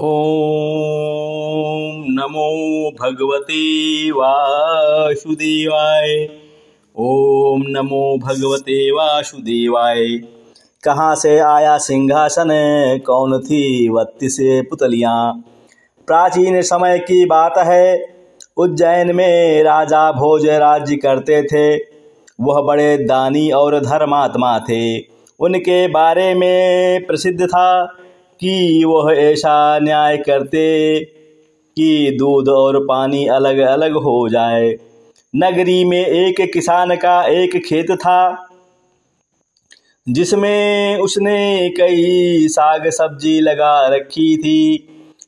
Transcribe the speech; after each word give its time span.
ॐ 0.00 2.04
नमो 2.08 2.90
भगवते 2.90 4.10
वासुदेवाय। 4.10 6.28
ओम 6.98 7.62
नमो 7.66 8.18
भगवते 8.18 8.90
वासुदेवाय। 8.90 10.20
कहाँ 10.84 11.14
से 11.14 11.38
आया 11.38 11.78
सिंहासन? 11.78 12.48
कौन 13.06 13.38
थी 13.38 13.88
बत्तीस 13.88 14.36
पुतलियाँ? 14.40 15.44
प्राचीन 16.06 16.62
समय 16.62 16.98
की 16.98 17.26
बात 17.26 17.54
है। 17.58 18.14
उज्जैन 18.56 19.16
में 19.16 19.62
राजा 19.62 20.12
भोज 20.12 20.46
राज्य 20.46 20.96
करते 20.96 21.42
थे। 21.42 21.84
वह 22.40 22.62
बड़े 22.62 22.96
दानी 22.96 23.50
और 23.50 23.80
धर्मात्मा 23.80 24.58
थे। 24.58 24.98
उनके 25.40 25.88
बारे 25.88 26.34
में 26.34 27.06
प्रसिद्ध 27.06 27.46
था। 27.46 27.96
कि 28.40 28.84
वह 28.84 29.12
ऐसा 29.14 29.78
न्याय 29.78 30.16
करते 30.16 30.64
कि 31.76 32.16
दूध 32.18 32.48
और 32.48 32.78
पानी 32.86 33.26
अलग 33.26 33.58
अलग 33.58 33.96
हो 33.96 34.28
जाए। 34.28 34.70
नगरी 35.34 35.84
में 35.84 36.06
एक 36.06 36.40
किसान 36.52 36.96
का 36.96 37.22
एक 37.32 37.56
खेत 37.66 37.90
था, 37.90 38.46
जिसमें 40.06 40.98
उसने 40.98 41.68
कई 41.70 42.48
साग 42.48 42.88
सब्ज़ी 42.90 43.40
लगा 43.40 43.86
रखी 43.88 44.36
थी। 44.36 44.86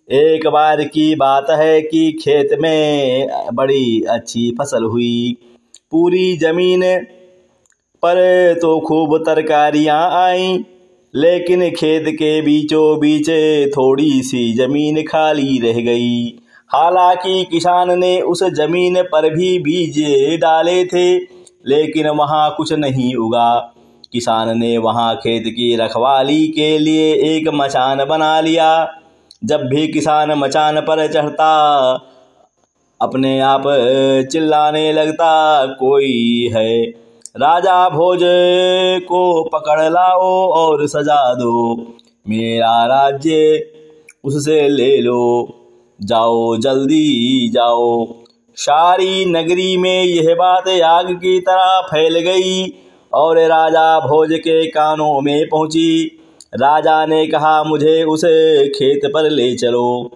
एक 0.08 0.46
बार 0.46 0.82
की 0.84 1.14
बात 1.14 1.46
है 1.50 1.80
कि 1.82 2.10
खेत 2.22 2.58
में 2.60 3.28
बड़ी 3.52 4.02
अच्छी 4.02 4.50
फ़सल 4.50 4.84
हुई। 4.84 5.36
पूरी 5.90 6.36
ज़मीन 6.36 6.82
पर 8.02 8.18
तो 8.62 8.78
खूब 8.80 9.16
तरकारियाँ 9.18 10.00
आईं। 10.12 10.62
लेकिन 11.14 11.70
खेत 11.70 12.04
के 12.08 12.40
बीचों 12.42 12.98
बीच 12.98 13.28
थोड़ी 13.76 14.22
सी 14.22 14.52
ज़मीन 14.52 15.02
खाली 15.02 15.58
रह 15.58 15.80
गई। 15.80 16.38
हालाँकि 16.68 17.44
किसान 17.44 17.98
ने 17.98 18.20
उस 18.20 18.44
ज़मीन 18.44 19.02
पर 19.02 19.34
भी 19.34 19.58
बीज 19.58 19.98
डाले 20.40 20.84
थे, 20.84 21.18
लेकिन 21.66 22.08
वहाँ 22.08 22.54
कुछ 22.56 22.72
नहीं 22.72 23.14
उगा। 23.14 23.74
किसान 24.12 24.58
ने 24.58 24.78
वहाँ 24.78 25.14
खेत 25.16 25.44
की 25.46 25.76
रखवाली 25.76 26.48
के 26.48 26.78
लिए 26.78 27.12
एक 27.14 27.48
मचान 27.54 28.04
बना 28.04 28.40
लिया। 28.40 28.94
जब 29.44 29.62
भी 29.62 29.86
किसान 29.88 30.32
मचान 30.32 30.80
पर 30.80 31.06
चढ़ता, 31.12 31.92
अपने 33.02 33.40
आप 33.40 33.62
चिल्लाने 34.32 34.92
लगता, 34.92 35.66
कोई 35.66 36.50
है? 36.56 37.01
राजा 37.36 37.88
भोज 37.88 38.20
को 39.08 39.44
पकड़ 39.44 39.80
लाओ 39.80 40.48
और 40.50 40.86
सजा 40.86 41.34
दो। 41.34 41.76
मेरा 42.28 42.84
राज्य 42.86 43.66
उससे 44.24 44.68
ले 44.68 45.00
लो। 45.00 45.48
जाओ, 46.02 46.56
जल्दी 46.56 47.48
जाओ। 47.48 48.06
सारी 48.56 49.24
नगरी 49.24 49.76
में 49.76 50.02
यह 50.02 50.34
बात 50.34 50.68
आग 50.68 51.12
की 51.12 51.40
तरह 51.40 51.80
फैल 51.80 52.18
गई 52.18 52.74
और 53.12 53.38
राजा 53.38 54.00
भोज 54.00 54.32
के 54.32 54.66
कानों 54.66 55.20
में 55.20 55.48
पहुँची। 55.48 56.20
राजा 56.54 57.06
ने 57.06 57.26
कहा, 57.26 57.62
मुझे 57.62 58.02
उस 58.02 58.24
खेत 58.76 59.00
पर 59.14 59.30
ले 59.30 59.54
चलो। 59.56 60.10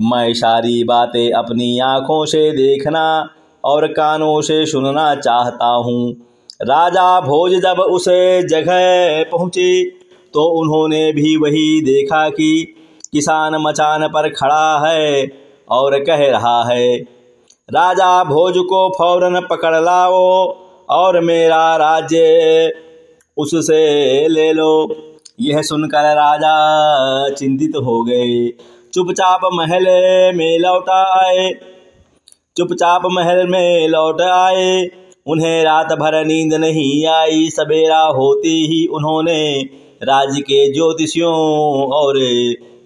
मैं 0.00 0.32
सारी 0.34 0.84
बातें 0.84 1.32
अपनी 1.32 1.78
आँखों 1.78 2.24
से 2.26 2.50
देखना 2.50 3.28
और 3.64 3.86
कानों 3.86 4.40
से 4.40 4.66
सुनना 4.66 5.14
चाहता 5.14 5.66
हूँ। 5.66 6.29
राजा 6.60 7.20
भोज 7.20 7.52
जब 7.62 7.80
उस 7.80 8.04
जगह 8.50 9.22
पहुँचे 9.30 9.84
तो 10.34 10.42
उन्होंने 10.60 11.12
भी 11.12 11.36
वही 11.36 11.80
देखा 11.80 12.28
कि 12.28 12.50
किसान 13.12 13.56
मचान 13.60 14.06
पर 14.08 14.28
खड़ा 14.30 14.88
है 14.88 15.26
और 15.70 15.98
कह 16.04 16.26
रहा 16.30 16.62
है, 16.64 16.96
राजा 17.68 18.22
भोज 18.24 18.58
को 18.58 18.88
फ़ौरन 18.90 19.40
पकड़ 19.50 19.74
लाओ 19.76 20.20
और 20.90 21.20
मेरा 21.20 21.76
राज्य 21.76 22.72
उससे 23.36 24.28
ले 24.28 24.52
लो। 24.52 24.70
यह 25.40 25.62
सुनकर 25.62 26.14
राजा 26.16 27.34
चिंतित 27.34 27.76
हो 27.76 28.02
गए। 28.04 28.48
चुपचाप 28.92 29.40
महल 29.54 29.86
में 30.36 30.58
लौट 30.58 30.90
आए। 30.90 31.50
चुपचाप 32.56 33.02
महल 33.06 33.46
में 33.46 33.88
लौट 33.88 34.20
आए। 34.20 34.80
उन्हें 35.26 35.64
रात 35.64 35.92
भर 35.92 36.24
नींद 36.24 36.54
नहीं 36.54 37.06
आई, 37.06 37.48
सवेरा 37.50 38.00
होते 38.00 38.48
ही 38.48 38.86
उन्होंने 38.86 39.62
राज्य 40.02 40.40
के 40.40 40.72
ज्योतिषियों 40.72 41.34
और 41.92 42.18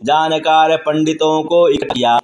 जानकार 0.05 0.77
पंडितों 0.77 1.43
को 1.43 1.69
इकट्ठा 1.69 2.17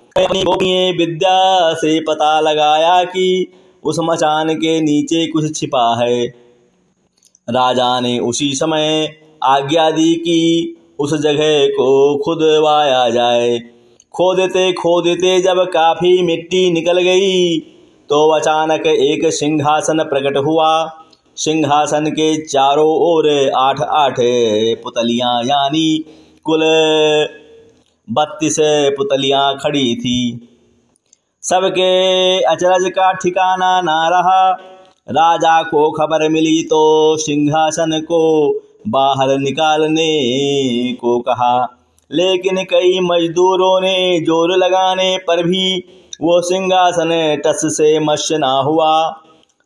विद्या 0.93 1.73
से 1.75 2.01
पता 2.01 2.41
लगाया 2.41 3.05
कि 3.05 3.53
उस 3.85 3.97
मचान 4.01 4.55
के 4.55 4.81
नीचे 4.81 5.27
कुछ 5.27 5.57
छिपा 5.57 6.05
है। 6.05 6.27
राजा 7.49 8.01
ने 8.01 8.19
उसी 8.19 8.55
समय 8.55 9.17
आज्ञा 9.45 9.91
दी 9.91 10.15
कि 10.15 10.77
उस 10.99 11.15
जगह 11.23 11.67
को 11.67 12.19
खुदवाया 12.19 13.11
जाए। 13.11 13.59
खोदते 14.15 14.73
खोदते 14.73 15.41
जब 15.41 15.65
काफ़ी 15.71 16.23
मिट्टी 16.23 16.71
निकल 16.71 17.01
गई 17.01 17.59
तो 18.11 18.19
अचानक 18.31 18.87
एक 18.87 19.25
सिंहासन 19.33 20.03
प्रकट 20.05 20.37
हुआ। 20.37 20.71
सिंहासन 21.37 22.07
के 22.11 22.27
चारों 22.45 22.89
ओर 23.03 23.29
आठ 23.57 23.81
आठ 23.81 24.17
पुतलियाँ, 24.83 25.43
यानी 25.45 26.05
कुल 26.47 26.63
बत्तीस 28.09 28.57
पुतलियाँ 28.97 29.55
खड़ी 29.59 29.95
थी। 29.97 30.17
सबके 31.43 31.93
अचरज 32.45 32.89
का 32.91 33.13
ठिकाना 33.13 33.81
ना 33.81 34.01
रहा। 34.09 34.51
राजा 35.11 35.63
को 35.63 35.91
खबर 35.91 36.29
मिली 36.29 36.63
तो 36.63 36.83
सिंहासन 37.17 37.99
को 38.03 38.21
बाहर 38.89 39.37
निकालने 39.39 40.13
को 41.01 41.19
कहा। 41.21 41.55
लेकिन 42.11 42.63
कई 42.65 42.99
मजदूरों 43.03 43.81
ने 43.81 44.21
ज़ोर 44.21 44.57
लगाने 44.57 45.17
पर 45.19 45.43
भी 45.43 45.65
वो 46.23 46.41
सिंहासन 46.43 47.11
टस 47.47 47.61
से 47.67 47.99
मश 48.01 48.29
ना 48.33 48.53
हुआ। 48.61 48.93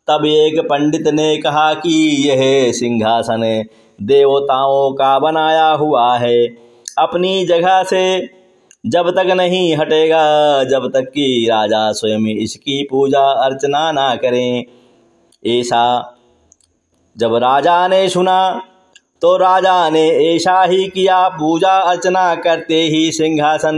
तब 0.07 0.25
एक 0.25 0.59
पंडित 0.65 1.07
ने 1.07 1.35
कहा 1.37 1.73
कि 1.73 1.93
यह 2.29 2.71
सिंहासन 2.71 3.41
देवताओं 3.99 4.91
का 4.91 5.17
बनाया 5.19 5.67
हुआ 5.73 6.17
है। 6.17 6.45
अपनी 6.97 7.45
जगह 7.45 7.81
से 7.83 8.03
जब 8.85 9.09
तक 9.09 9.31
नहीं 9.31 9.75
हटेगा, 9.77 10.63
जब 10.63 10.87
तक 10.87 11.09
कि 11.09 11.47
राजा 11.49 11.91
स्वयं 11.91 12.27
इसकी 12.37 12.81
पूजा 12.83 13.23
अर्चना 13.45 13.91
ना 13.91 14.15
करें। 14.15 14.63
ऐसा 15.43 15.83
जब 17.15 17.35
राजा 17.35 17.87
ने 17.87 18.07
सुना 18.09 18.61
तो 19.21 19.35
राजा 19.37 19.89
ने 19.89 20.07
ऐसा 20.25 20.61
ही 20.63 20.87
किया। 20.87 21.27
पूजा 21.29 21.73
अर्चना 21.81 22.35
करते 22.35 22.81
ही 22.83 23.11
सिंहासन 23.11 23.77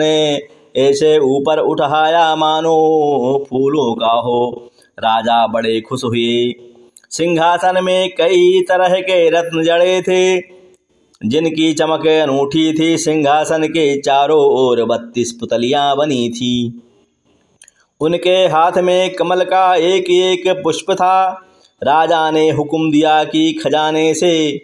ऐसे 0.78 1.20
ऊपर 1.20 1.60
उठाया 1.60 2.36
मानो, 2.36 3.46
फूलों 3.50 3.96
का 3.96 4.12
हो। 4.12 4.72
राजा 5.00 5.48
बड़े 5.48 5.82
खुश 5.82 6.04
हुए। 6.04 6.54
सिंहासन 7.10 7.84
में 7.84 8.10
कई 8.10 8.62
तरह 8.62 9.02
के 9.02 9.30
रत्न 9.30 9.64
जड़े 9.64 10.02
थे। 10.02 10.38
जिनकी 11.26 11.74
चमक 11.74 12.08
अनूठी 12.08 12.80
थी, 12.80 12.98
सिंहासन 12.98 13.64
के 13.64 14.02
चारों 14.02 14.46
ओर 14.46 14.86
बत्तीस 14.86 15.32
पुतलियाँ 15.32 15.96
बनी 15.96 16.30
थी। 16.30 16.82
उनके 18.02 18.36
हाथ 18.36 18.72
में 18.78 19.14
कमल 19.14 19.44
का 19.44 19.76
एक 19.76 20.10
एक 20.10 20.62
पुष्प 20.64 20.92
था। 20.92 21.44
राजा 21.84 22.32
ने 22.32 22.52
हुक्म 22.52 22.92
दिया 22.92 23.24
कि 23.24 23.54
खजाने 23.54 24.14
से 24.14 24.62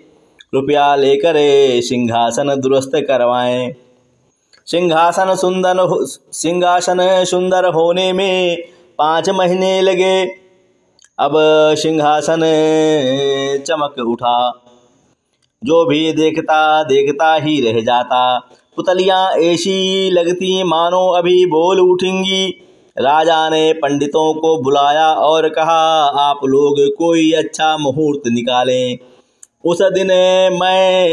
रुपया 0.54 0.96
लेकर 0.96 1.34
सिंहासन 1.82 2.60
दुरुस्त 2.60 2.92
करवाएँ। 2.96 3.76
सिंहासन 4.68 5.36
सुंदर 5.36 5.74
सिंहासन 6.32 7.24
सुंदर 7.26 7.66
होने 7.66 8.14
में 8.14 8.58
पाँच 8.98 9.30
महीने 9.30 9.82
लगे। 9.82 10.24
अब 11.20 11.32
सिंहासन 11.76 12.42
चमक 13.68 14.00
उठा। 14.00 14.38
जो 15.64 15.86
भी 15.86 16.12
देखता 16.14 16.84
देखता 16.84 17.34
ही 17.36 17.60
रह 17.62 17.82
जाता। 17.82 18.40
पुतलियाँ 18.78 19.32
ऐसी 19.32 20.10
लगती, 20.10 20.64
मानो 20.64 21.08
अभी 21.08 21.46
बोल 21.46 21.80
उठेंगी। 21.80 22.48
राजा 22.98 23.50
ने 23.50 23.74
पंडितों 23.74 24.34
को 24.34 24.62
बुलाया 24.62 25.08
और 25.08 25.50
कहा, 25.50 26.06
आप 26.22 26.40
लोग 26.46 26.76
कोई 26.98 27.32
अच्छा 27.32 27.78
मुहूर्त 27.78 28.22
निकालें। 28.28 28.98
उस 29.66 29.82
दिन 29.82 30.08
मैं 30.62 31.08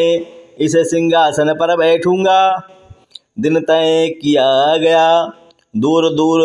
इस 0.58 0.72
सिंहासन 0.76 1.52
पर 1.52 1.76
बैठूँगा। 1.76 2.68
दिन 3.36 3.60
तय 3.60 4.08
किया 4.22 4.76
गया। 4.76 5.32
दूर 5.74 6.08
दूर 6.14 6.40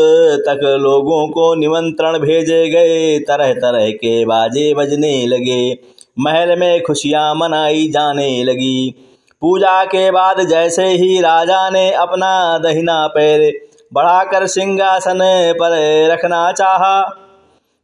तक 0.48 0.60
लोगों 0.82 1.28
को 1.28 1.54
निमंत्रण 1.56 2.18
भेजे 2.18 2.68
गए। 2.70 3.20
तरह 3.20 3.54
तरह 3.54 3.90
के 3.92 4.26
बाजे 4.26 4.74
बजने 4.74 5.26
लगे। 5.28 5.78
महल 6.20 6.60
में 6.60 6.84
खुशियाँ 6.84 7.36
मनाई 7.36 7.88
जाने 7.88 8.44
लगी। 8.44 8.96
पूजा 9.42 9.84
के 9.86 10.12
बाद 10.12 10.42
जैसे 10.42 10.86
ही 10.86 11.20
राजा 11.22 11.70
ने 11.70 11.92
अपना 11.92 12.58
दहिना 12.58 13.08
पैर 13.08 13.52
बढ़ाकर 13.94 14.48
सिंहासन 14.48 15.20
पर 15.60 15.78
रखना 16.12 16.52
चाहा, 16.52 17.02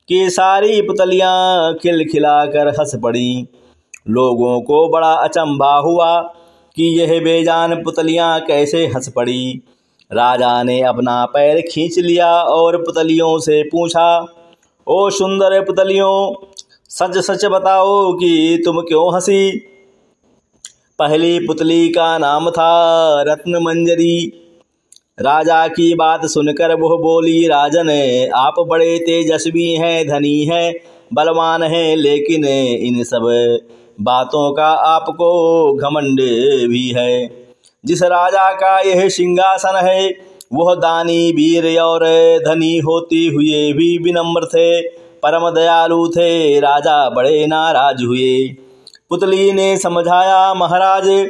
कि 0.09 0.29
सारी 0.29 0.81
पुतलियाँ 0.81 1.73
खिलखिलाकर 1.73 2.67
हंस 2.69 2.95
पड़ी। 3.03 3.47
लोगों 4.09 4.61
को 4.61 4.87
बड़ा 4.89 5.11
अचंभा 5.13 5.75
हुआ। 5.77 6.33
कि 6.75 6.83
यह 6.99 7.19
बेजान 7.19 7.75
पुतलियाँ 7.83 8.39
कैसे 8.39 8.85
हंस 8.87 9.09
पड़ी। 9.09 9.61
राजा 10.11 10.51
ने 10.63 10.81
अपना 10.81 11.23
पैर 11.25 11.61
खींच 11.61 11.97
लिया 11.99 12.31
और 12.33 12.77
पुतलियों 12.77 13.37
से 13.39 13.61
पूछा, 13.63 14.25
ओ 14.87 15.09
सुंदर 15.09 15.59
पुतलियों, 15.61 16.45
सच 16.89 17.17
सच 17.17 17.45
बताओ 17.45 18.13
कि 18.13 18.61
तुम 18.65 18.81
क्यों 18.81 19.13
हँसी? 19.15 19.51
पहली 20.99 21.39
पुतली 21.39 21.87
का 21.89 22.17
नाम 22.17 22.49
था 22.49 22.71
रत्न 23.21 23.59
मंजरी 23.61 24.17
राजा 25.19 25.67
की 25.67 25.93
बात 25.95 26.25
सुनकर 26.25 26.73
वह 26.73 26.97
बोली, 26.97 27.47
राजन, 27.47 27.89
आप 28.35 28.59
बड़े 28.59 28.97
तेजस्वी 28.99 29.67
हैं, 29.73 30.07
धनी 30.07 30.43
हैं, 30.45 30.73
बलवान 31.13 31.63
हैं, 31.63 31.95
लेकिन 31.95 32.45
इन 32.45 33.03
सब 33.03 33.27
बातों 34.01 34.53
का 34.53 34.67
आपको 34.67 35.73
घमंड 35.73 36.17
भी 36.69 36.93
है। 36.97 37.41
जिस 37.85 38.03
राजा 38.03 38.51
का 38.51 38.79
यह 38.79 39.09
सिंहासन 39.09 39.75
है, 39.75 40.31
वह 40.53 40.75
दानी, 40.75 41.31
वीर 41.31 41.81
और 41.81 42.05
धनी 42.47 42.77
होते 42.77 43.15
हुए 43.15 43.73
भी 43.73 43.97
विनम्र 43.97 44.45
थे। 44.45 44.81
परम 45.23 45.55
दयालु 45.55 46.07
थे, 46.07 46.59
राजा 46.59 47.09
बड़े 47.09 47.47
नाराज़ 47.47 48.03
हुए। 48.03 48.47
पुतली 49.09 49.51
ने 49.51 49.77
समझाया, 49.77 50.53
महाराज, 50.53 51.27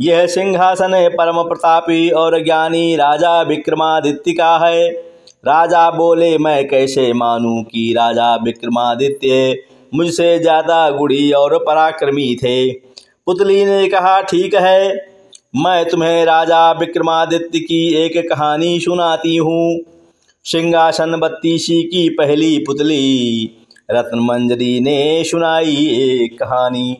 यह 0.00 0.26
सिंहासन 0.26 1.10
परम 1.18 1.42
प्रतापी 1.42 2.10
और 2.10 2.44
ज्ञानी 2.44 2.96
राजा 2.96 3.42
विक्रमादित्य 3.42 4.32
का 4.32 4.58
है। 4.58 4.88
राजा 5.46 5.90
बोले, 5.90 6.38
मैं 6.38 6.68
कैसे 6.68 7.12
मानूं 7.12 7.62
कि 7.62 7.94
राजा 7.96 8.36
विक्रमादित्य 8.36 9.62
मुझसे 9.94 10.38
ज़्यादा 10.38 10.88
गुड़ी 10.90 11.30
और 11.32 11.56
पराक्रमी 11.58 12.34
थे। 12.34 12.72
पुतली 13.26 13.64
ने 13.64 13.86
कहा, 13.88 14.20
ठीक 14.20 14.54
है, 14.54 14.94
मैं 15.56 15.88
तुम्हें 15.90 16.24
राजा 16.24 16.70
विक्रमादित्य 16.72 17.58
की 17.58 17.82
एक 17.94 18.16
कहानी 18.28 18.78
सुनाती 18.80 19.36
हूँ। 19.36 19.80
सिंहासन 20.44 21.18
बत्तीसी 21.20 21.82
की 21.82 22.08
पहली 22.08 22.58
पुतली 22.58 23.50
रत्न 23.90 24.18
मंजरी 24.18 24.80
ने 24.80 25.24
सुनाई 25.24 25.86
एक 26.00 26.38
कहानी। 26.38 26.96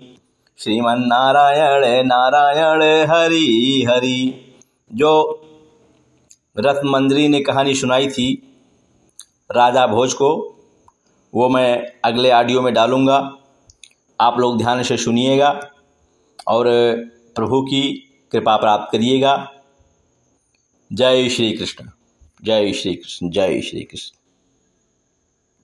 श्रीमन 0.58 1.00
नारायण 1.06 2.06
नारायण 2.06 2.82
हरि 3.10 3.84
हरि। 3.88 4.34
जो 4.90 5.40
रत्न 6.56 6.88
मंजरी 6.88 7.28
ने 7.28 7.40
कहानी 7.40 7.74
सुनाई 7.74 8.06
थी, 8.08 8.32
राजा 9.50 9.86
भोज 9.86 10.12
को 10.12 10.53
वो 11.34 11.48
मैं 11.48 11.92
अगले 12.04 12.30
ऑडियो 12.30 12.62
में 12.62 12.74
डालूँगा। 12.74 13.36
आप 14.20 14.38
लोग 14.38 14.58
ध्यान 14.58 14.82
से 14.82 14.96
सुनिएगा 14.96 15.70
और 16.48 16.64
प्रभु 17.36 17.62
की 17.62 17.92
कृपा 18.32 18.56
प्राप्त 18.56 18.92
करिएगा। 18.92 19.52
जय 20.92 21.28
श्री 21.28 21.52
कृष्ण। 21.52 21.90
जय 22.44 22.72
श्री 22.72 22.94
कृष्ण। 22.94 23.30
जय 23.30 23.60
श्री 23.60 23.82
कृष्ण। 23.82 24.23